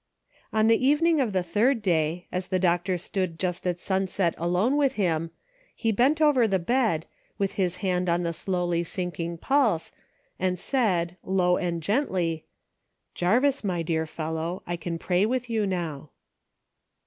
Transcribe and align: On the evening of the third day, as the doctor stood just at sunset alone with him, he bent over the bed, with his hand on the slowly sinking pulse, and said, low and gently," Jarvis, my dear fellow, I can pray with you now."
On 0.51 0.65
the 0.65 0.83
evening 0.83 1.21
of 1.21 1.31
the 1.31 1.43
third 1.43 1.79
day, 1.83 2.25
as 2.31 2.47
the 2.47 2.57
doctor 2.57 2.97
stood 2.97 3.37
just 3.37 3.67
at 3.67 3.79
sunset 3.79 4.33
alone 4.35 4.75
with 4.75 4.93
him, 4.93 5.29
he 5.75 5.91
bent 5.91 6.19
over 6.19 6.47
the 6.47 6.57
bed, 6.57 7.05
with 7.37 7.51
his 7.51 7.75
hand 7.85 8.09
on 8.09 8.23
the 8.23 8.33
slowly 8.33 8.83
sinking 8.83 9.37
pulse, 9.37 9.91
and 10.39 10.57
said, 10.57 11.17
low 11.23 11.55
and 11.55 11.83
gently," 11.83 12.45
Jarvis, 13.13 13.63
my 13.63 13.83
dear 13.83 14.07
fellow, 14.07 14.63
I 14.65 14.75
can 14.75 14.97
pray 14.97 15.23
with 15.23 15.51
you 15.51 15.67
now." 15.67 16.09